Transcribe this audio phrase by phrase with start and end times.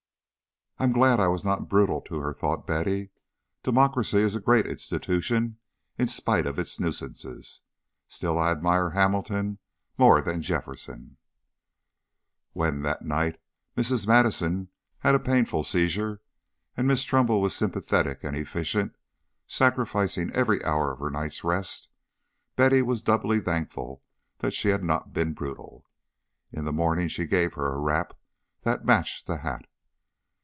[0.79, 3.11] "I am glad I was not brutal to her," thought Betty.
[3.61, 5.59] "Democracy is a great institution
[5.99, 7.61] in spite of its nuisances.
[8.07, 9.59] Still, I admire Hamilton
[9.95, 11.17] more than Jefferson."
[12.53, 13.39] When, that night,
[13.77, 14.07] Mrs.
[14.07, 14.69] Madison
[14.99, 16.19] had a painful seizure,
[16.75, 18.95] and Miss Trumbull was sympathetic and efficient,
[19.45, 21.89] sacrificing every hour of her night's rest,
[22.55, 24.01] Betty was doubly thankful
[24.39, 25.85] that she had not been brutal.
[26.51, 28.17] In the morning she gave her a wrap
[28.63, 29.67] that matched the hat.